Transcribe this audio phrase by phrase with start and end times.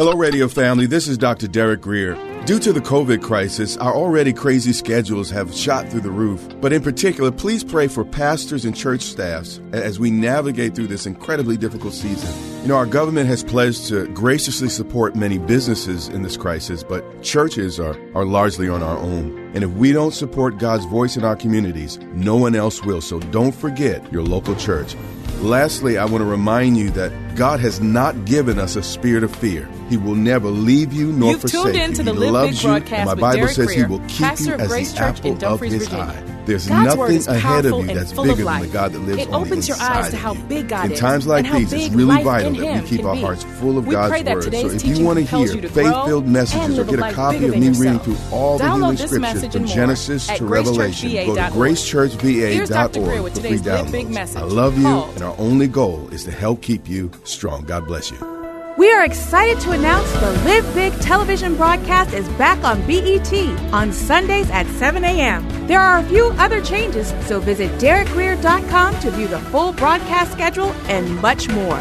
[0.00, 0.86] Hello, radio family.
[0.86, 1.46] This is Dr.
[1.46, 2.14] Derek Grier.
[2.46, 6.42] Due to the COVID crisis, our already crazy schedules have shot through the roof.
[6.58, 11.04] But in particular, please pray for pastors and church staffs as we navigate through this
[11.04, 12.62] incredibly difficult season.
[12.62, 17.22] You know, our government has pledged to graciously support many businesses in this crisis, but
[17.22, 19.52] churches are, are largely on our own.
[19.54, 23.02] And if we don't support God's voice in our communities, no one else will.
[23.02, 24.96] So don't forget your local church.
[25.42, 29.34] Lastly, I want to remind you that God has not given us a spirit of
[29.34, 29.66] fear.
[29.88, 31.82] He will never leave you nor You've forsake tuned you.
[31.84, 33.76] in to he the Live loves Big you, broadcast and my Bible Derek says He
[33.76, 36.04] Grier, will keep pastor you as Grace the Church apple of His Virginia.
[36.04, 36.29] eye.
[36.46, 38.66] There's God's nothing ahead of you that's bigger than life.
[38.66, 40.92] the God that lives It on the opens your eyes to how big God In
[40.92, 43.20] is times like these, it's really vital that we keep our be.
[43.20, 44.44] hearts full of We God's word.
[44.54, 47.44] So if you want to hear you to grow faith-filled messages or get a copy
[47.46, 47.80] of me yourself.
[47.84, 52.20] reading through all the Download healing this scriptures from Genesis to Revelation, go to gracechurchva.org.
[52.22, 53.00] Here's Dr.
[53.00, 54.10] Grier gracechurchva.org with for free downloads.
[54.10, 54.36] message.
[54.42, 57.64] I love you, and our only goal is to help keep you strong.
[57.64, 58.39] God bless you.
[58.76, 63.32] We are excited to announce the Live Big television broadcast is back on BET
[63.72, 65.66] on Sundays at 7 a.m.
[65.66, 70.70] There are a few other changes, so visit DerekGrier.com to view the full broadcast schedule
[70.88, 71.80] and much more.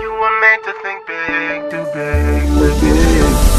[0.00, 2.48] You were meant to think big, do big,
[2.80, 3.58] big.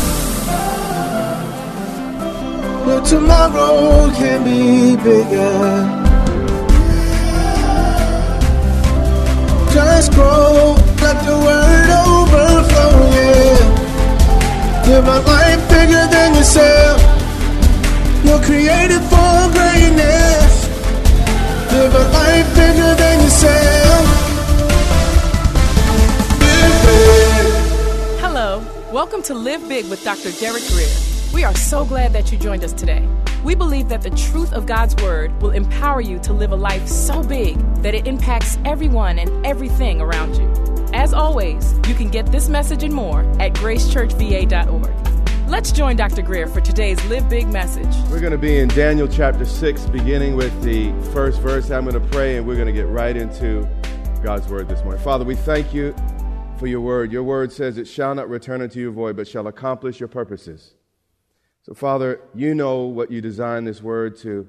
[2.88, 5.99] Your tomorrow can be bigger.
[9.80, 13.64] Just grow, let the word overflow, yeah.
[14.88, 17.00] Live a life bigger than yourself.
[18.26, 20.68] You're created for greatness.
[21.72, 24.06] Live a life bigger than yourself.
[28.20, 30.32] Hello, welcome to Live Big with Dr.
[30.42, 30.90] Derek Grier.
[31.34, 33.08] We are so glad that you joined us today.
[33.44, 36.86] We believe that the truth of God's Word will empower you to live a life
[36.90, 40.50] so big that it impacts everyone and everything around you.
[40.94, 45.48] As always, you can get this message and more at gracechurchva.org.
[45.48, 46.22] Let's join Dr.
[46.22, 47.96] Grier for today's Live Big message.
[48.12, 51.72] We're going to be in Daniel chapter 6, beginning with the first verse.
[51.72, 53.66] I'm going to pray and we're going to get right into
[54.22, 55.02] God's word this morning.
[55.02, 55.96] Father, we thank you
[56.58, 57.10] for your word.
[57.14, 60.74] Your word says it shall not return unto you void, but shall accomplish your purposes.
[61.70, 64.48] So, Father, you know what you designed this word to,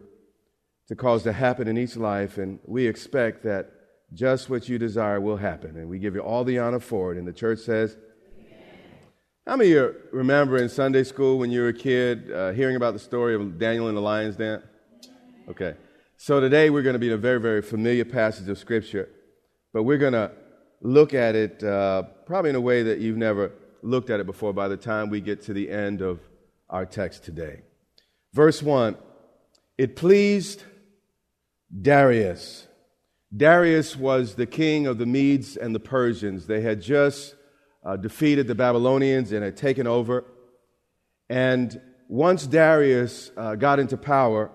[0.88, 3.70] to cause to happen in each life, and we expect that
[4.14, 5.76] just what you desire will happen.
[5.76, 7.18] And we give you all the honor for it.
[7.18, 7.94] And the church says,
[9.46, 12.76] how many of you remember in Sunday school when you were a kid uh, hearing
[12.76, 14.62] about the story of Daniel and the lion's den?
[15.46, 15.74] Okay.
[16.16, 19.10] So today we're going to be in a very, very familiar passage of Scripture,
[19.74, 20.32] but we're going to
[20.80, 23.52] look at it uh, probably in a way that you've never
[23.82, 26.18] looked at it before by the time we get to the end of
[26.70, 27.62] our text today.
[28.32, 28.96] Verse 1
[29.76, 30.62] It pleased
[31.70, 32.66] Darius.
[33.36, 36.46] Darius was the king of the Medes and the Persians.
[36.46, 37.36] They had just
[37.84, 40.24] uh, defeated the Babylonians and had taken over.
[41.28, 44.50] And once Darius uh, got into power,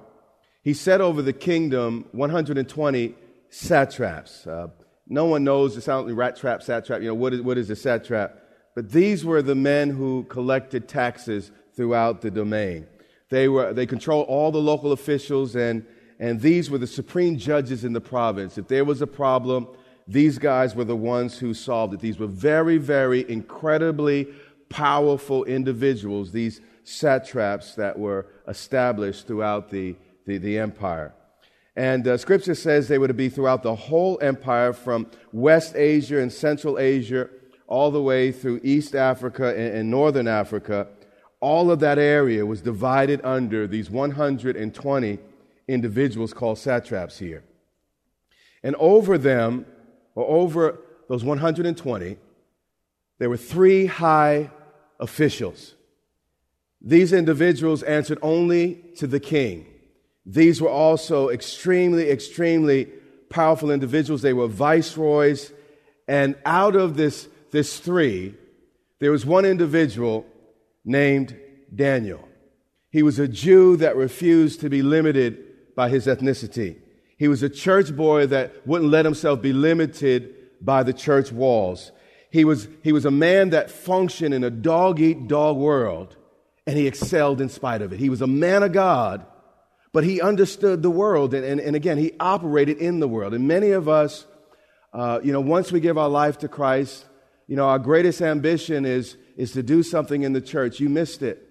[0.62, 3.16] he set over the kingdom 120
[3.50, 4.46] satraps.
[4.46, 4.68] Uh,
[5.08, 7.02] no one knows the sound like rat trap, satrap.
[7.02, 8.40] You know what is what is a satrap?
[8.76, 12.88] But these were the men who collected taxes throughout the domain.
[13.30, 15.86] They were they controlled all the local officials and
[16.20, 18.58] and these were the supreme judges in the province.
[18.58, 19.68] If there was a problem,
[20.08, 22.00] these guys were the ones who solved it.
[22.00, 24.28] These were very, very incredibly
[24.70, 31.14] powerful individuals, these satraps that were established throughout the, the, the empire.
[31.76, 36.20] And uh, scripture says they were to be throughout the whole empire from West Asia
[36.20, 37.30] and Central Asia
[37.68, 40.88] all the way through East Africa and, and Northern Africa.
[41.46, 45.20] All of that area was divided under these 120
[45.68, 47.44] individuals called satraps here.
[48.64, 49.68] And over them,
[50.16, 52.18] or over those 120,
[53.20, 54.50] there were three high
[55.00, 55.76] officials.
[56.82, 59.68] These individuals answered only to the king.
[60.26, 62.86] These were also extremely, extremely
[63.30, 64.24] powerful individuals.
[64.24, 65.52] They were viceroys.
[66.08, 68.34] And out of this, this three,
[68.98, 70.26] there was one individual
[70.86, 71.36] named
[71.74, 72.28] Daniel.
[72.92, 76.78] He was a Jew that refused to be limited by his ethnicity.
[77.18, 81.92] He was a church boy that wouldn't let himself be limited by the church walls.
[82.30, 86.16] He was, he was a man that functioned in a dog eat dog world,
[86.68, 88.00] and he excelled in spite of it.
[88.00, 89.26] He was a man of God,
[89.94, 93.34] but he understood the world, and, and, and again, he operated in the world.
[93.34, 94.26] And many of us,
[94.94, 97.06] uh, you know, once we give our life to Christ,
[97.48, 100.80] you know, our greatest ambition is, is to do something in the church.
[100.80, 101.42] You missed it.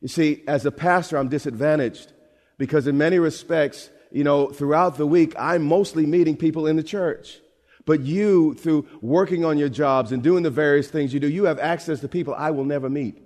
[0.00, 2.12] You see, as a pastor, I'm disadvantaged
[2.58, 6.82] because, in many respects, you know, throughout the week, I'm mostly meeting people in the
[6.82, 7.38] church.
[7.86, 11.44] But you, through working on your jobs and doing the various things you do, you
[11.44, 13.22] have access to people I will never meet.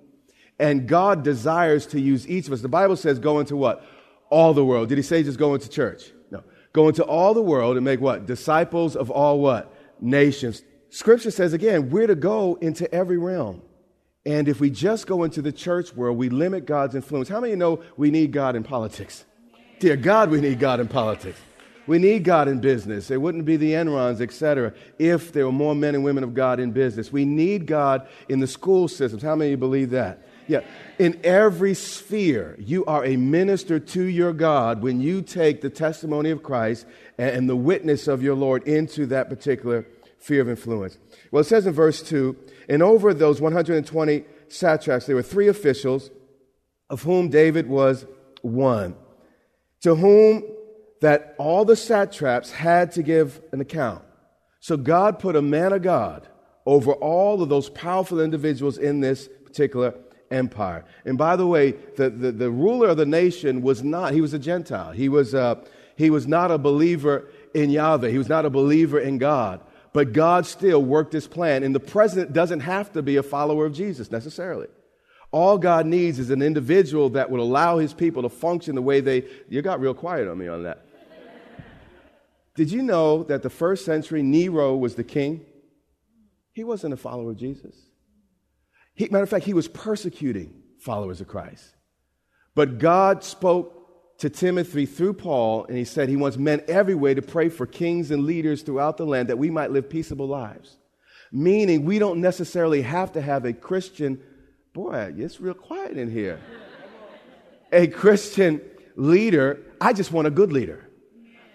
[0.57, 2.61] And God desires to use each of us.
[2.61, 3.85] The Bible says, go into what?
[4.29, 4.89] All the world.
[4.89, 6.03] Did he say just go into church?
[6.31, 6.43] No.
[6.71, 8.25] Go into all the world and make what?
[8.25, 9.75] Disciples of all what?
[9.99, 10.63] Nations.
[10.89, 13.61] Scripture says again, we're to go into every realm.
[14.25, 17.29] And if we just go into the church world, we limit God's influence.
[17.29, 19.23] How many know we need God in politics?
[19.79, 21.39] Dear God, we need God in politics.
[21.87, 23.11] We need God in business.
[23.11, 26.59] It wouldn't be the Enrons, etc., if there were more men and women of God
[26.59, 27.11] in business.
[27.11, 29.21] We need God in the school systems.
[29.21, 30.27] How many believe that?
[30.47, 30.61] Yeah.
[30.97, 36.31] In every sphere, you are a minister to your God when you take the testimony
[36.31, 36.85] of Christ
[37.17, 39.85] and the witness of your Lord into that particular
[40.19, 40.97] sphere of influence.
[41.31, 42.35] Well, it says in verse 2
[42.69, 46.09] and over those 120 satraps, there were three officials,
[46.89, 48.05] of whom David was
[48.41, 48.95] one,
[49.81, 50.43] to whom
[51.01, 54.03] that all the satraps had to give an account.
[54.59, 56.27] So God put a man of God
[56.65, 59.93] over all of those powerful individuals in this particular
[60.31, 60.85] empire.
[61.05, 64.33] And by the way, the, the, the ruler of the nation was not, he was
[64.33, 64.91] a Gentile.
[64.91, 65.55] He was, uh,
[65.95, 68.09] he was not a believer in Yahweh.
[68.09, 69.61] He was not a believer in God.
[69.95, 71.63] But God still worked his plan.
[71.63, 74.67] And the president doesn't have to be a follower of Jesus necessarily.
[75.31, 78.99] All God needs is an individual that would allow his people to function the way
[78.99, 79.23] they.
[79.47, 80.85] You got real quiet on me on that.
[82.55, 85.45] Did you know that the first century Nero was the king?
[86.51, 87.77] He wasn't a follower of Jesus.
[88.95, 91.73] He, matter of fact, he was persecuting followers of Christ.
[92.53, 93.74] But God spoke
[94.19, 98.11] to Timothy through Paul, and he said he wants men everywhere to pray for kings
[98.11, 100.77] and leaders throughout the land that we might live peaceable lives.
[101.31, 104.21] Meaning, we don't necessarily have to have a Christian,
[104.73, 106.39] boy, it's real quiet in here.
[107.73, 108.61] A Christian
[108.95, 109.59] leader.
[109.81, 110.89] I just want a good leader.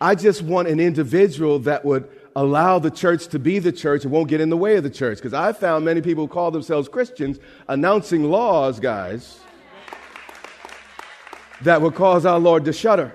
[0.00, 4.12] I just want an individual that would allow the church to be the church and
[4.12, 5.18] won't get in the way of the church.
[5.18, 9.40] Because I found many people who call themselves Christians announcing laws, guys,
[11.62, 13.12] that would cause our Lord to shudder.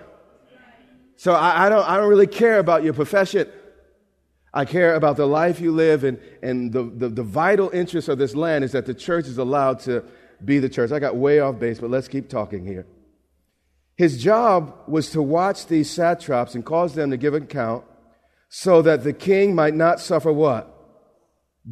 [1.17, 3.49] So I, I, don't, I don't really care about your profession.
[4.53, 8.17] I care about the life you live, and, and the, the, the vital interest of
[8.17, 10.03] this land is that the church is allowed to
[10.43, 10.91] be the church.
[10.91, 12.85] I got way off base, but let's keep talking here.
[13.97, 17.85] His job was to watch these satraps and cause them to give account
[18.49, 20.71] so that the king might not suffer what?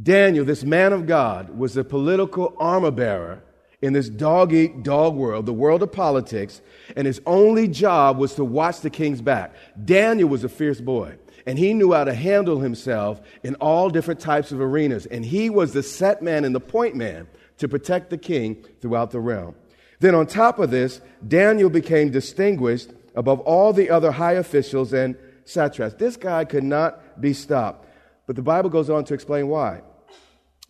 [0.02, 3.44] Daniel, this man of God, was a political armor bearer
[3.84, 6.62] in this dog eat dog world, the world of politics,
[6.96, 9.54] and his only job was to watch the king's back.
[9.84, 11.14] Daniel was a fierce boy,
[11.46, 15.50] and he knew how to handle himself in all different types of arenas, and he
[15.50, 17.28] was the set man and the point man
[17.58, 19.54] to protect the king throughout the realm.
[20.00, 25.18] Then, on top of this, Daniel became distinguished above all the other high officials and
[25.44, 25.96] satraps.
[25.96, 27.90] This guy could not be stopped.
[28.28, 29.82] But the Bible goes on to explain why.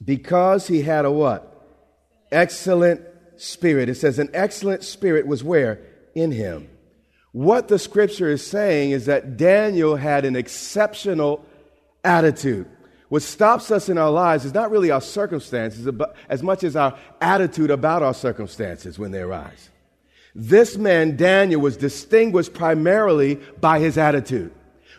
[0.04, 1.52] Because he had a what?
[2.33, 3.01] Excellent
[3.38, 3.89] spirit.
[3.89, 5.79] It says an excellent spirit was where?
[6.15, 6.67] In him.
[7.31, 11.46] What the scripture is saying is that Daniel had an exceptional
[12.03, 12.67] attitude.
[13.10, 15.88] What stops us in our lives is not really our circumstances
[16.27, 19.69] as much as our attitude about our circumstances when they arise.
[20.34, 24.51] This man, Daniel, was distinguished primarily by his attitude.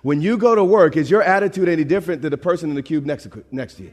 [0.02, 2.82] When you go to work, is your attitude any different than the person in the
[2.82, 3.92] cube next to, next to you?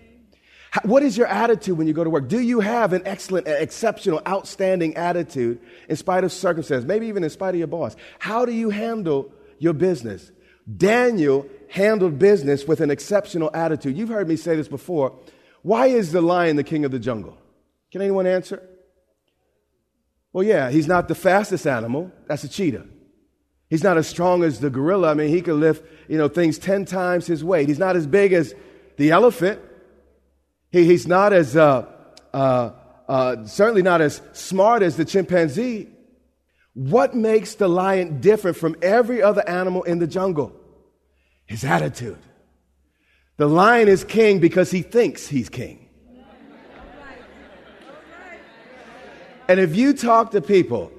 [0.83, 2.29] What is your attitude when you go to work?
[2.29, 5.59] Do you have an excellent, exceptional, outstanding attitude
[5.89, 7.95] in spite of circumstances, maybe even in spite of your boss?
[8.19, 10.31] How do you handle your business?
[10.77, 13.97] Daniel handled business with an exceptional attitude.
[13.97, 15.19] You've heard me say this before.
[15.61, 17.37] Why is the lion the king of the jungle?
[17.91, 18.65] Can anyone answer?
[20.31, 22.11] Well, yeah, he's not the fastest animal.
[22.27, 22.85] That's a cheetah.
[23.69, 25.11] He's not as strong as the gorilla.
[25.11, 27.67] I mean, he can lift, you know, things 10 times his weight.
[27.67, 28.55] He's not as big as
[28.97, 29.59] the elephant.
[30.71, 31.85] He, he's not as, uh,
[32.33, 32.71] uh,
[33.07, 35.89] uh, certainly not as smart as the chimpanzee.
[36.73, 40.55] What makes the lion different from every other animal in the jungle?
[41.45, 42.19] His attitude.
[43.37, 45.89] The lion is king because he thinks he's king.
[49.47, 50.91] And if you talk to people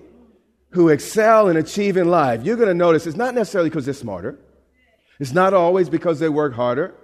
[0.72, 3.94] who excel and achieve in life, you're going to notice it's not necessarily because they're
[3.94, 4.38] smarter.
[5.18, 6.94] It's not always because they work harder.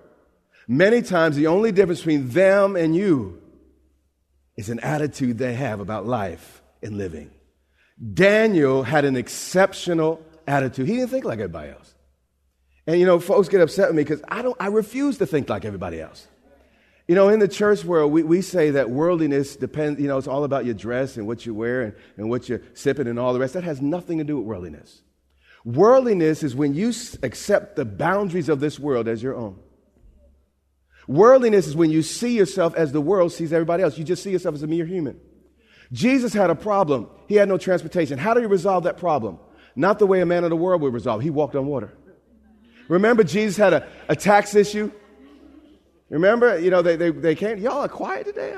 [0.71, 3.41] Many times, the only difference between them and you
[4.59, 7.31] is an attitude they have about life and living.
[8.15, 10.87] Daniel had an exceptional attitude.
[10.87, 11.95] He didn't think like everybody else.
[12.87, 15.49] And you know, folks get upset with me because I don't I refuse to think
[15.49, 16.27] like everybody else.
[17.07, 20.29] You know, in the church world, we, we say that worldliness depends, you know, it's
[20.29, 23.33] all about your dress and what you wear and, and what you're sipping and all
[23.33, 23.55] the rest.
[23.55, 25.01] That has nothing to do with worldliness.
[25.65, 29.59] Worldliness is when you accept the boundaries of this world as your own.
[31.09, 33.97] Worldliness is when you see yourself as the world sees everybody else.
[33.97, 35.19] You just see yourself as a mere human.
[35.91, 37.09] Jesus had a problem.
[37.27, 38.19] He had no transportation.
[38.19, 39.39] How did he resolve that problem?
[39.75, 41.23] Not the way a man of the world would resolve.
[41.23, 41.97] He walked on water.
[42.89, 44.93] Remember, Jesus had a, a tax issue?
[46.11, 48.55] Remember, you know, they, they, they came, y'all are quiet today.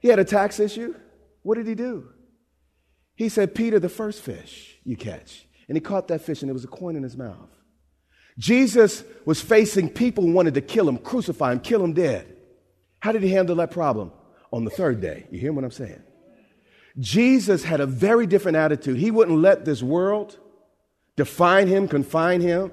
[0.00, 0.94] He had a tax issue.
[1.42, 2.08] What did he do?
[3.16, 5.46] He said, Peter, the first fish you catch.
[5.68, 7.50] And he caught that fish, and there was a coin in his mouth.
[8.38, 12.26] Jesus was facing people who wanted to kill him, crucify him, kill him dead.
[13.00, 14.12] How did he handle that problem?
[14.52, 15.26] On the third day.
[15.30, 16.02] You hear what I'm saying?
[16.98, 18.96] Jesus had a very different attitude.
[18.96, 20.38] He wouldn't let this world
[21.16, 22.70] define him, confine him.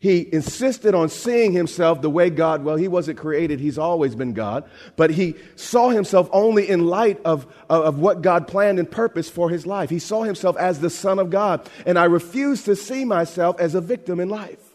[0.00, 4.32] He insisted on seeing himself the way God, well, he wasn't created, he's always been
[4.32, 9.32] God, but he saw himself only in light of, of what God planned and purposed
[9.32, 9.90] for his life.
[9.90, 13.76] He saw himself as the Son of God, and I refuse to see myself as
[13.76, 14.71] a victim in life.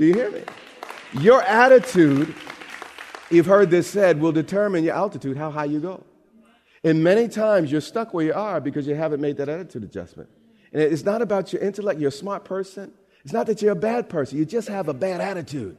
[0.00, 0.40] Do you hear me?
[1.20, 2.34] Your attitude,
[3.30, 6.02] you've heard this said, will determine your altitude, how high you go.
[6.82, 10.30] And many times you're stuck where you are because you haven't made that attitude adjustment.
[10.72, 12.92] And it's not about your intellect, you're a smart person.
[13.24, 15.76] It's not that you're a bad person, you just have a bad attitude.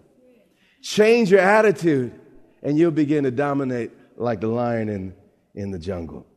[0.84, 2.14] Change your attitude,
[2.62, 5.16] and you'll begin to dominate like the lion in,
[5.56, 6.28] in the jungle.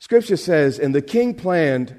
[0.00, 1.98] Scripture says, and the king planned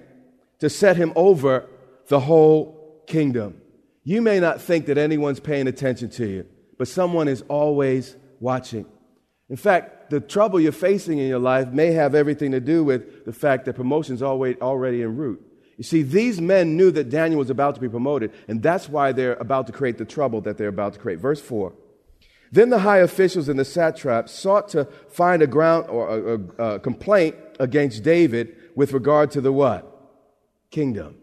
[0.60, 1.68] to set him over
[2.08, 3.63] the whole kingdom.
[4.04, 6.46] You may not think that anyone's paying attention to you,
[6.78, 8.86] but someone is always watching.
[9.50, 13.26] In fact, the trouble you're facing in your life may have everything to do with
[13.26, 15.42] the fact that promotion's already, already en route.
[15.78, 19.12] You see, these men knew that Daniel was about to be promoted, and that's why
[19.12, 21.20] they're about to create the trouble that they're about to create.
[21.20, 21.74] Verse 4.
[22.52, 26.76] Then the high officials and the satraps sought to find a ground or a, a,
[26.76, 29.90] a complaint against David with regard to the what?
[30.70, 31.16] Kingdom.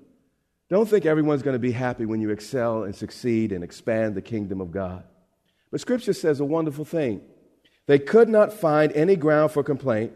[0.70, 4.22] Don't think everyone's going to be happy when you excel and succeed and expand the
[4.22, 5.02] kingdom of God.
[5.70, 7.22] But Scripture says a wonderful thing.
[7.86, 10.12] They could not find any ground for complaint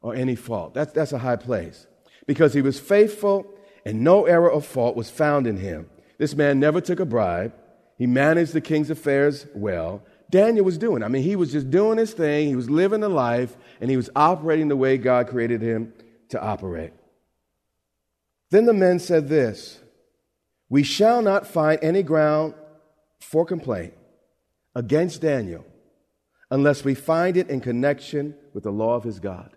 [0.00, 0.74] or any fault.
[0.74, 1.88] That's, that's a high place.
[2.26, 3.52] Because he was faithful
[3.84, 5.90] and no error or fault was found in him.
[6.18, 7.52] This man never took a bribe.
[7.98, 10.02] He managed the king's affairs well.
[10.30, 11.02] Daniel was doing.
[11.02, 12.48] I mean, he was just doing his thing.
[12.48, 15.92] He was living the life, and he was operating the way God created him
[16.30, 16.92] to operate.
[18.50, 19.78] Then the men said this
[20.68, 22.54] We shall not find any ground
[23.20, 23.94] for complaint
[24.74, 25.64] against Daniel
[26.50, 29.50] unless we find it in connection with the law of his God.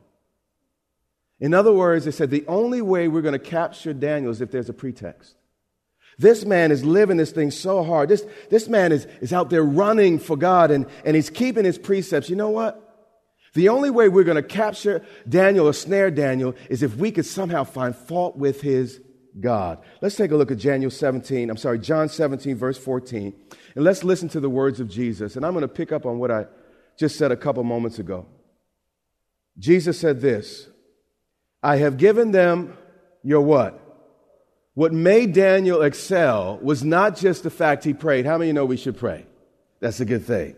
[1.39, 4.51] In other words, they said the only way we're going to capture Daniel is if
[4.51, 5.35] there's a pretext.
[6.17, 8.09] This man is living this thing so hard.
[8.09, 11.77] This, this man is, is out there running for God and, and he's keeping his
[11.77, 12.29] precepts.
[12.29, 12.85] You know what?
[13.53, 17.25] The only way we're going to capture Daniel or snare Daniel is if we could
[17.25, 18.99] somehow find fault with his
[19.39, 19.79] God.
[20.01, 23.33] Let's take a look at Daniel 17, I'm sorry, John 17, verse 14.
[23.75, 25.35] And let's listen to the words of Jesus.
[25.35, 26.45] And I'm going to pick up on what I
[26.97, 28.25] just said a couple moments ago.
[29.57, 30.67] Jesus said this
[31.61, 32.77] I have given them
[33.23, 33.85] your what?
[34.73, 38.25] What made Daniel excel was not just the fact he prayed.
[38.25, 39.25] How many know we should pray?
[39.81, 40.55] That's a good thing.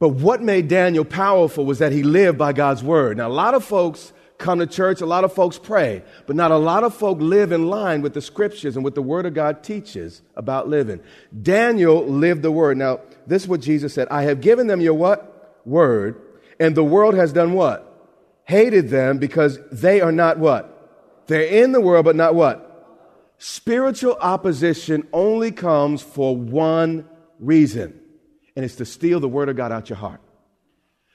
[0.00, 3.18] But what made Daniel powerful was that he lived by God's word.
[3.18, 4.12] Now, a lot of folks
[4.42, 7.52] come to church, a lot of folks pray, but not a lot of folk live
[7.52, 11.00] in line with the scriptures and what the word of God teaches about living.
[11.42, 12.76] Daniel lived the word.
[12.76, 15.60] Now, this is what Jesus said I have given them your what?
[15.64, 16.20] Word,
[16.58, 17.92] and the world has done what?
[18.44, 20.68] hated them because they are not what?
[21.26, 22.68] They're in the world, but not what?
[23.38, 27.08] Spiritual opposition only comes for one
[27.38, 27.98] reason,
[28.54, 30.20] and it's to steal the word of God out your heart.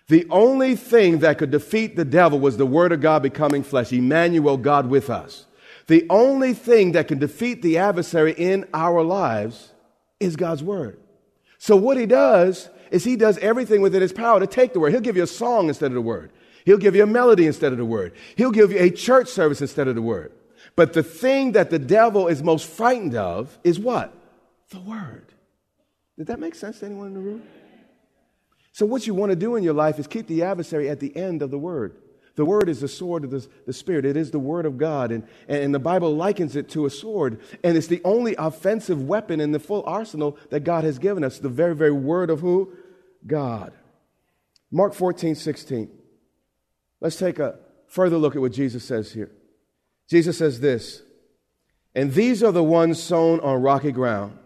[0.08, 3.92] The only thing that could defeat the devil was the word of God becoming flesh,
[3.92, 5.46] Emmanuel, God with us.
[5.88, 9.72] The only thing that can defeat the adversary in our lives
[10.20, 11.00] is God's word.
[11.58, 14.92] So what he does is he does everything within his power to take the word.
[14.92, 16.32] He'll give you a song instead of the word.
[16.66, 18.14] He'll give you a melody instead of the word.
[18.36, 20.32] He'll give you a church service instead of the word.
[20.76, 24.14] But the thing that the devil is most frightened of is what?
[24.70, 25.34] The word.
[26.18, 27.44] Did that make sense to anyone in the room?
[28.78, 31.18] So, what you want to do in your life is keep the adversary at the
[31.18, 31.98] end of the word.
[32.36, 34.06] The word is the sword of the, the Spirit.
[34.06, 35.12] It is the word of God.
[35.12, 37.42] And, and the Bible likens it to a sword.
[37.64, 41.40] And it's the only offensive weapon in the full arsenal that God has given us.
[41.40, 42.72] The very, very word of who?
[43.26, 43.74] God.
[44.70, 45.90] Mark 14, 16.
[47.02, 47.58] Let's take a
[47.88, 49.32] further look at what Jesus says here.
[50.08, 51.02] Jesus says this,
[51.96, 54.38] and these are the ones sown on rocky ground.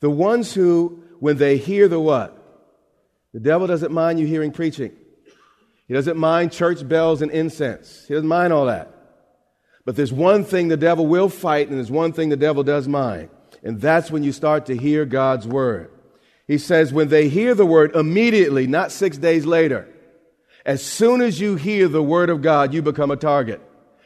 [0.00, 2.41] The ones who, when they hear the what?
[3.32, 4.92] The devil doesn't mind you hearing preaching.
[5.88, 8.04] He doesn't mind church bells and incense.
[8.06, 8.90] He doesn't mind all that.
[9.84, 12.86] But there's one thing the devil will fight, and there's one thing the devil does
[12.86, 13.30] mind.
[13.62, 15.90] And that's when you start to hear God's word.
[16.46, 19.88] He says, when they hear the word immediately, not six days later,
[20.64, 23.60] as soon as you hear the word of God, you become a target.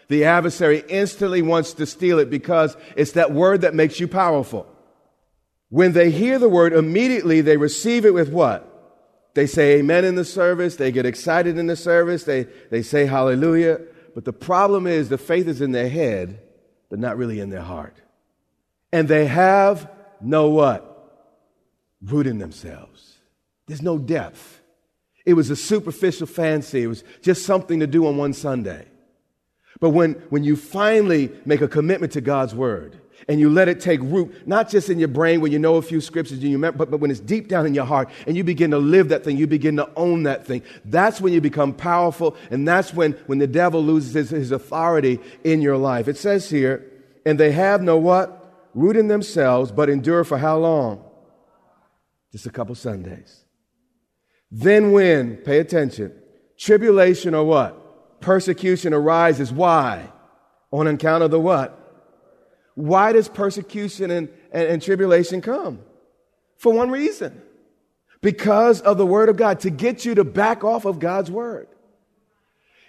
[0.08, 4.66] The adversary instantly wants to steal it because it's that word that makes you powerful.
[5.68, 8.72] When they hear the word, immediately they receive it with what?
[9.36, 10.76] They say amen in the service.
[10.76, 12.24] They get excited in the service.
[12.24, 13.82] They, they say hallelujah.
[14.14, 16.40] But the problem is the faith is in their head,
[16.88, 18.00] but not really in their heart.
[18.92, 19.90] And they have
[20.22, 20.94] no what?
[22.02, 23.18] Root in themselves.
[23.66, 24.62] There's no depth.
[25.26, 26.84] It was a superficial fancy.
[26.84, 28.86] It was just something to do on one Sunday.
[29.80, 33.80] But when, when you finally make a commitment to God's word and you let it
[33.80, 36.52] take root, not just in your brain when you know a few scriptures, and you
[36.56, 39.08] remember, but, but when it's deep down in your heart and you begin to live
[39.08, 40.62] that thing, you begin to own that thing.
[40.84, 45.18] That's when you become powerful, and that's when, when the devil loses his, his authority
[45.44, 46.08] in your life.
[46.08, 46.90] It says here,
[47.24, 48.70] and they have no what?
[48.74, 51.02] Root in themselves, but endure for how long?
[52.32, 53.44] Just a couple Sundays.
[54.50, 56.12] Then when, pay attention,
[56.58, 58.20] tribulation or what?
[58.20, 59.52] Persecution arises.
[59.52, 60.10] Why?
[60.70, 61.85] On account of the what?
[62.76, 65.80] Why does persecution and, and, and tribulation come?
[66.58, 67.42] For one reason.
[68.20, 71.68] Because of the word of God, to get you to back off of God's word.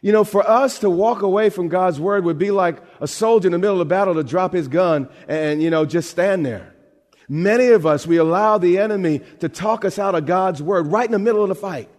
[0.02, 3.48] You know, for us to walk away from God's word would be like a soldier
[3.48, 6.76] in the middle of battle to drop his gun and, you know, just stand there.
[7.30, 11.06] Many of us, we allow the enemy to talk us out of God's word right
[11.06, 11.90] in the middle of the fight.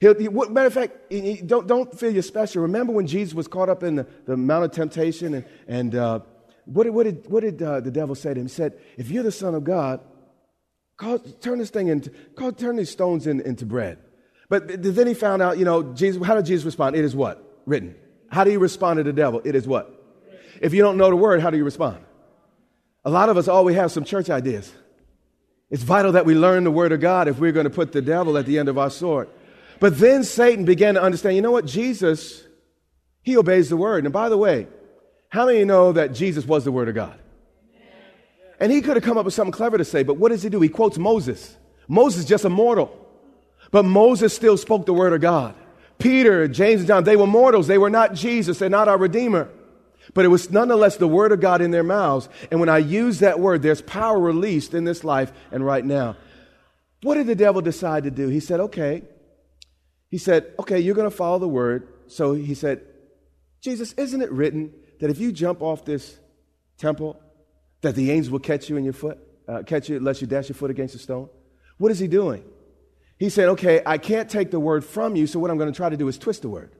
[0.00, 2.62] He'll, he, matter of fact, he, don't, don't feel you're special.
[2.62, 6.20] Remember when Jesus was caught up in the, the Mount of Temptation and, and uh,
[6.64, 8.46] what did, what did, what did uh, the devil say to him?
[8.46, 10.00] He said, If you're the Son of God,
[10.96, 13.98] call, turn this thing into, call, turn these stones in, into bread.
[14.48, 16.96] But then he found out, you know, Jesus, how did Jesus respond?
[16.96, 17.62] It is what?
[17.66, 17.96] Written.
[18.30, 19.40] How do you respond to the devil?
[19.44, 19.90] It is what?
[20.60, 22.04] If you don't know the word, how do you respond?
[23.04, 24.72] A lot of us always have some church ideas.
[25.70, 28.02] It's vital that we learn the Word of God if we're going to put the
[28.02, 29.28] devil at the end of our sword.
[29.80, 31.66] But then Satan began to understand you know what?
[31.66, 32.44] Jesus,
[33.22, 34.04] he obeys the Word.
[34.04, 34.68] And by the way,
[35.34, 37.18] how many know that Jesus was the Word of God?
[38.60, 40.48] And he could have come up with something clever to say, but what does he
[40.48, 40.60] do?
[40.60, 41.56] He quotes Moses.
[41.88, 42.96] Moses just a mortal.
[43.72, 45.56] But Moses still spoke the Word of God.
[45.98, 47.66] Peter, James, and John, they were mortals.
[47.66, 48.60] They were not Jesus.
[48.60, 49.50] They're not our Redeemer.
[50.14, 52.28] But it was nonetheless the word of God in their mouths.
[52.52, 56.16] And when I use that word, there's power released in this life and right now.
[57.02, 58.28] What did the devil decide to do?
[58.28, 59.02] He said, okay.
[60.12, 61.88] He said, okay, you're going to follow the word.
[62.06, 62.82] So he said,
[63.62, 66.16] Jesus, isn't it written that if you jump off this
[66.78, 67.20] temple,
[67.80, 70.48] that the angels will catch you in your foot, uh, catch you unless you dash
[70.48, 71.28] your foot against a stone?
[71.78, 72.44] What is he doing?
[73.18, 75.76] He said, okay, I can't take the word from you, so what I'm going to
[75.76, 76.72] try to do is twist the word.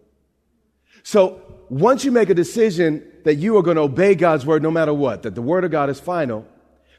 [1.02, 4.70] So once you make a decision that you are going to obey God's word no
[4.70, 6.46] matter what, that the word of God is final,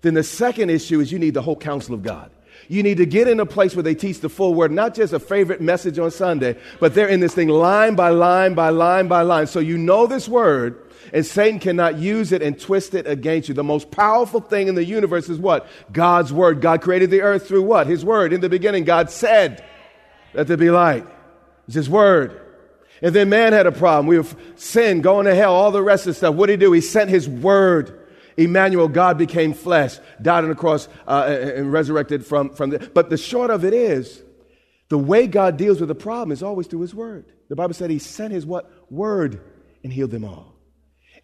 [0.01, 2.32] then the second issue is you need the whole counsel of God.
[2.68, 5.13] You need to get in a place where they teach the full word, not just
[5.13, 9.08] a favorite message on Sunday, but they're in this thing line by line by line
[9.08, 9.48] by line.
[9.48, 10.82] So you know this word,
[11.13, 13.56] and Satan cannot use it and twist it against you.
[13.56, 15.68] The most powerful thing in the universe is what?
[15.91, 16.62] God's word.
[16.62, 17.88] God created the earth through what?
[17.88, 18.34] His word.
[18.34, 19.63] In the beginning, God said,
[20.34, 21.06] Let there be light.
[21.68, 22.41] It's His word.
[23.02, 24.08] And then man had a problem.
[24.08, 26.36] We have sin, going to hell, all the rest of the stuff.
[26.36, 26.72] What did he do?
[26.72, 28.00] He sent his word.
[28.38, 32.80] Emmanuel, God became flesh, died on the cross, uh, and resurrected from, from the.
[32.80, 34.24] But the short of it is,
[34.89, 37.26] the way God deals with the problem is always through his word.
[37.50, 38.91] The Bible said he sent his what?
[38.91, 39.41] Word
[39.84, 40.56] and healed them all.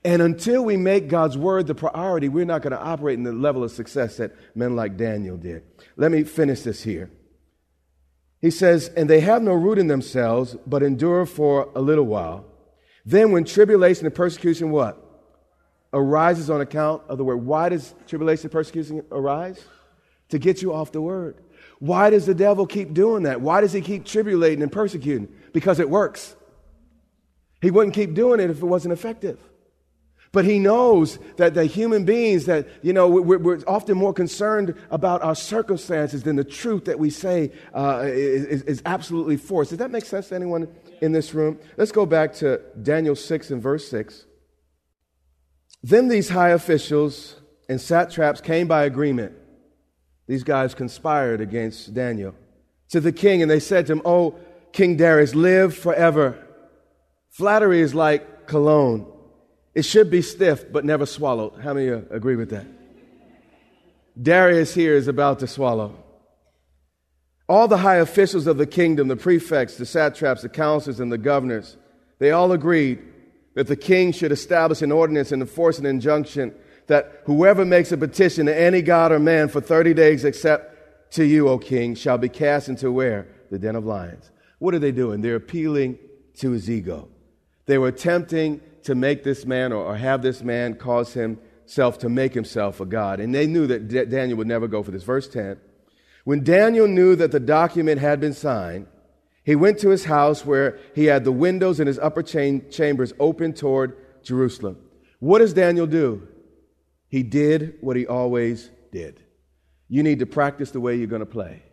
[0.04, 3.34] And until we make God's word the priority, we're not going to operate in the
[3.34, 5.64] level of success that men like Daniel did.
[5.96, 7.12] Let me finish this here.
[8.40, 12.46] He says, And they have no root in themselves, but endure for a little while.
[13.06, 15.11] Then, when tribulation and persecution, what?
[15.94, 17.38] Arises on account of the word.
[17.38, 19.62] Why does tribulation persecution arise?
[20.30, 21.42] To get you off the word.
[21.80, 23.42] Why does the devil keep doing that?
[23.42, 25.28] Why does he keep tribulating and persecuting?
[25.52, 26.36] Because it works.
[27.62, 29.40] He wouldn't keep doing it if it wasn't effective.
[30.32, 34.76] But he knows that the human beings that, you know, we're, we're, often more concerned
[34.90, 39.70] about our circumstances than the truth that we say uh, is, is absolutely for us.
[39.70, 40.70] Does that make sense to anyone
[41.02, 41.60] in this room?
[41.76, 44.26] Let's go back to Daniel 6 and verse 6.
[45.84, 47.36] Then these high officials
[47.68, 49.34] and satraps came by agreement.
[50.28, 52.36] These guys conspired against Daniel
[52.90, 54.36] to the king, and they said to him, Oh,
[54.72, 56.38] King Darius, live forever.
[57.30, 59.12] Flattery is like cologne.
[59.74, 61.60] It should be stiff, but never swallowed.
[61.62, 62.68] How many agree with that?
[64.22, 65.96] Darius here is about to swallow.
[67.48, 71.18] All the high officials of the kingdom, the prefects, the satraps, the counselors, and the
[71.18, 71.78] governors,
[72.20, 73.02] they all agreed
[73.54, 76.54] that the king should establish an ordinance and enforce an injunction
[76.88, 81.26] that whoever makes a petition to any god or man for 30 days except to
[81.26, 83.28] you, O king, shall be cast into where?
[83.50, 84.32] The den of lions.
[84.60, 85.22] What are they doing?
[85.22, 86.00] They're appealing
[86.38, 87.10] to his ego.
[87.66, 92.34] They were attempting to make this man or, have this man cause himself to make
[92.34, 93.20] himself a god.
[93.20, 95.04] And they knew that Daniel would never go for this.
[95.04, 95.58] Verse 10
[96.24, 98.88] When Daniel knew that the document had been signed,
[99.52, 103.52] he went to his house where he had the windows in his upper chambers open
[103.52, 104.78] toward Jerusalem.
[105.20, 106.26] What does Daniel do?
[107.10, 109.22] He did what he always did.
[109.90, 111.64] You need to practice the way you're going to play.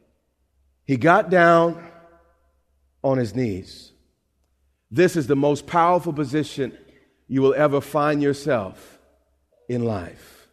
[0.86, 1.80] He got down
[3.04, 3.92] on his knees.
[4.90, 6.76] This is the most powerful position
[7.28, 8.98] you will ever find yourself
[9.68, 10.48] in life.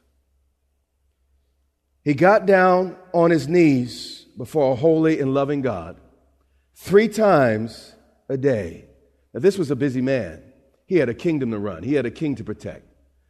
[2.03, 5.99] He got down on his knees before a holy and loving God
[6.75, 7.95] three times
[8.29, 8.85] a day.
[9.33, 10.41] Now, this was a busy man.
[10.85, 12.85] He had a kingdom to run, he had a king to protect.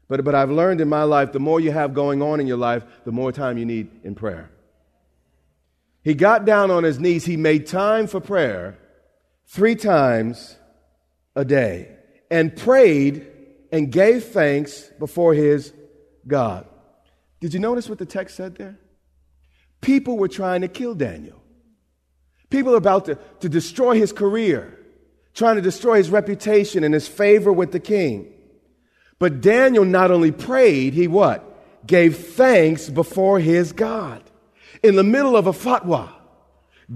[0.07, 2.57] But, but I've learned in my life the more you have going on in your
[2.57, 4.51] life, the more time you need in prayer.
[6.03, 7.25] He got down on his knees.
[7.25, 8.77] He made time for prayer
[9.47, 10.55] three times
[11.35, 11.89] a day
[12.29, 13.25] and prayed
[13.71, 15.73] and gave thanks before his
[16.27, 16.67] God.
[17.39, 18.79] Did you notice what the text said there?
[19.81, 21.41] People were trying to kill Daniel.
[22.49, 24.79] People are about to, to destroy his career,
[25.33, 28.31] trying to destroy his reputation and his favor with the king.
[29.19, 31.85] But Daniel not only prayed, he what?
[31.87, 34.23] Gave thanks before his God.
[34.83, 36.09] In the middle of a fatwa,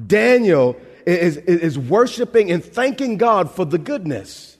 [0.07, 4.57] Daniel is, is, is worshiping and thanking God for the goodness.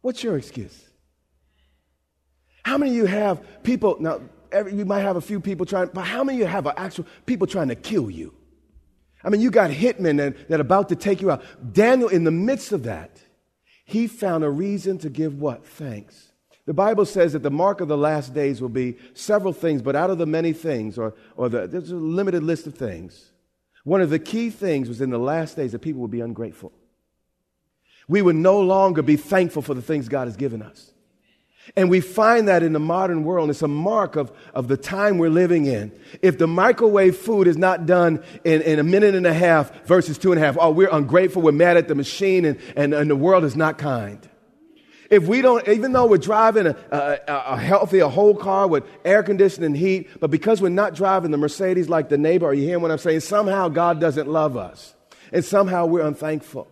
[0.00, 0.84] What's your excuse?
[2.62, 4.20] How many of you have people, now,
[4.52, 7.06] every, you might have a few people trying, but how many of you have actual
[7.26, 8.34] people trying to kill you?
[9.24, 11.42] I mean, you got hitmen that, that about to take you out.
[11.72, 13.20] Daniel, in the midst of that,
[13.84, 15.66] he found a reason to give what?
[15.66, 16.32] Thanks.
[16.66, 19.96] The Bible says that the mark of the last days will be several things, but
[19.96, 23.32] out of the many things, or, or the, there's a limited list of things,
[23.84, 26.72] one of the key things was in the last days that people would be ungrateful.
[28.06, 30.92] We would no longer be thankful for the things God has given us.
[31.76, 33.50] And we find that in the modern world.
[33.50, 35.92] It's a mark of, of the time we're living in.
[36.22, 40.18] If the microwave food is not done in, in a minute and a half versus
[40.18, 43.10] two and a half, oh, we're ungrateful, we're mad at the machine, and, and, and
[43.10, 44.28] the world is not kind.
[45.10, 48.84] If we don't, even though we're driving a, a, a, healthy, a whole car with
[49.04, 52.54] air conditioning and heat, but because we're not driving the Mercedes like the neighbor, are
[52.54, 53.20] you hearing what I'm saying?
[53.20, 54.94] Somehow God doesn't love us.
[55.32, 56.68] And somehow we're unthankful.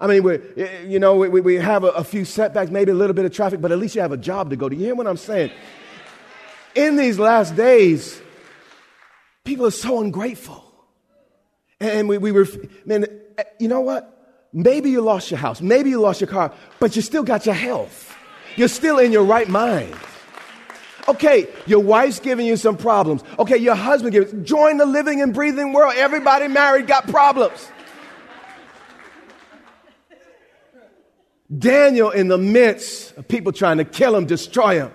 [0.00, 0.38] I mean, we,
[0.86, 3.60] you know, we, we have a, a few setbacks, maybe a little bit of traffic,
[3.60, 4.74] but at least you have a job to go to.
[4.74, 5.50] You hear what I'm saying?
[6.74, 8.20] In these last days,
[9.44, 10.64] people are so ungrateful.
[11.80, 12.46] And we, we were,
[12.86, 14.16] man, eh, you know what?
[14.52, 15.60] Maybe you lost your house.
[15.60, 18.16] Maybe you lost your car, but you still got your health.
[18.56, 19.94] You're still in your right mind.
[21.08, 23.22] Okay, your wife's giving you some problems.
[23.38, 24.32] Okay, your husband gives.
[24.48, 25.94] Join the living and breathing world.
[25.96, 27.68] Everybody married got problems.
[31.56, 34.92] Daniel, in the midst of people trying to kill him, destroy him,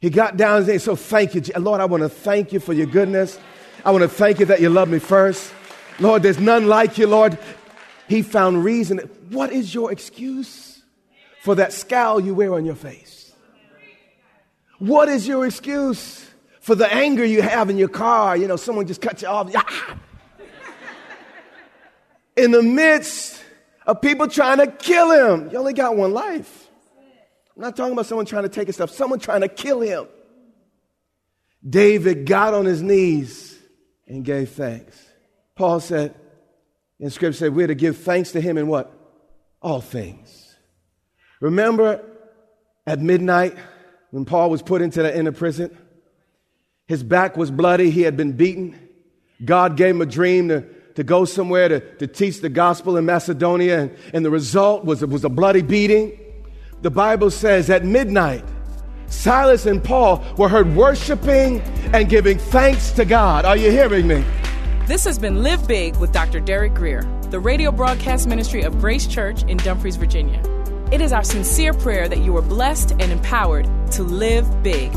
[0.00, 1.80] he got down and said, So thank you, Lord.
[1.80, 3.38] I want to thank you for your goodness.
[3.84, 5.52] I want to thank you that you love me first.
[5.98, 7.38] Lord, there's none like you, Lord.
[8.08, 8.98] He found reason.
[9.30, 10.82] What is your excuse
[11.42, 13.32] for that scowl you wear on your face?
[14.78, 16.28] What is your excuse
[16.60, 18.36] for the anger you have in your car?
[18.36, 19.50] You know, someone just cut you off.
[22.36, 23.42] In the midst
[23.86, 26.68] of people trying to kill him, you only got one life.
[27.54, 30.06] I'm not talking about someone trying to take his stuff, someone trying to kill him.
[31.68, 33.58] David got on his knees
[34.06, 35.02] and gave thanks.
[35.56, 36.14] Paul said,
[36.98, 38.92] in Scripture said we're to give thanks to Him in what?
[39.60, 40.54] All things.
[41.40, 42.02] Remember
[42.86, 43.56] at midnight
[44.10, 45.76] when Paul was put into the inner prison?
[46.86, 48.78] His back was bloody, he had been beaten.
[49.44, 50.64] God gave him a dream to,
[50.96, 55.04] to go somewhere to, to teach the gospel in Macedonia, and, and the result was,
[55.04, 56.18] was a bloody beating.
[56.82, 58.44] The Bible says at midnight,
[59.08, 61.60] Silas and Paul were heard worshiping
[61.92, 63.44] and giving thanks to God.
[63.44, 64.24] Are you hearing me?
[64.86, 66.40] This has been Live Big with Dr.
[66.40, 70.42] Derek Grier, the radio broadcast ministry of Grace Church in Dumfries, Virginia.
[70.92, 74.94] It is our sincere prayer that you are blessed and empowered to live big.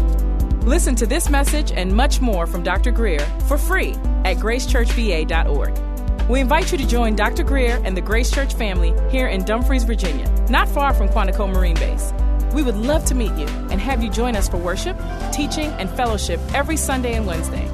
[0.63, 2.91] Listen to this message and much more from Dr.
[2.91, 5.88] Grier for free at gracechurchva.org.
[6.29, 7.43] We invite you to join Dr.
[7.43, 11.73] Grier and the Grace Church family here in Dumfries, Virginia, not far from Quantico Marine
[11.73, 12.13] Base.
[12.53, 14.95] We would love to meet you and have you join us for worship,
[15.33, 17.67] teaching, and fellowship every Sunday and Wednesday.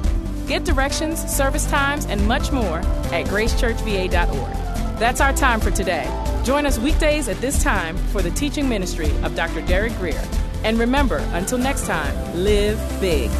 [0.46, 4.98] Get directions, service times, and much more at gracechurchva.org.
[4.98, 6.06] That's our time for today.
[6.42, 9.60] Join us weekdays at this time for the teaching ministry of Dr.
[9.66, 10.24] Derek Grier.
[10.64, 13.30] And remember, until next time, live big.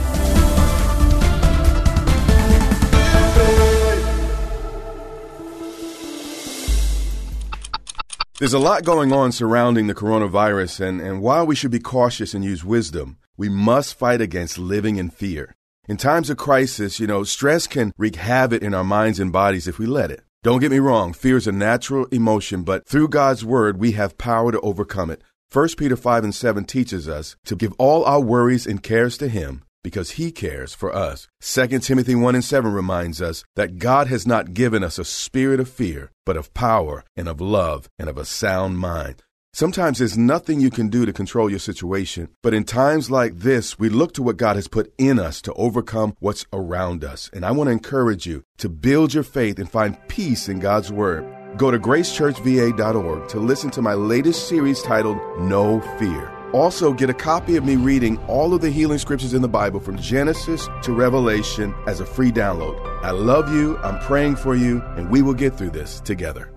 [8.38, 12.35] There's a lot going on surrounding the coronavirus, and, and while we should be cautious
[12.35, 15.55] and use wisdom, we must fight against living in fear.
[15.88, 19.66] In times of crisis, you know, stress can wreak havoc in our minds and bodies
[19.66, 20.22] if we let it.
[20.42, 24.18] Don't get me wrong, fear is a natural emotion, but through God's word, we have
[24.18, 25.22] power to overcome it.
[25.51, 29.29] 1 Peter 5 and 7 teaches us to give all our worries and cares to
[29.29, 31.29] Him because He cares for us.
[31.40, 35.61] 2 Timothy 1 and 7 reminds us that God has not given us a spirit
[35.61, 39.22] of fear, but of power and of love and of a sound mind.
[39.53, 43.79] Sometimes there's nothing you can do to control your situation, but in times like this,
[43.79, 47.31] we look to what God has put in us to overcome what's around us.
[47.33, 50.90] And I want to encourage you to build your faith and find peace in God's
[50.90, 51.25] Word.
[51.57, 56.36] Go to gracechurchva.org to listen to my latest series titled No Fear.
[56.57, 59.79] Also, get a copy of me reading all of the healing scriptures in the Bible
[59.79, 62.81] from Genesis to Revelation as a free download.
[63.05, 66.56] I love you, I'm praying for you, and we will get through this together.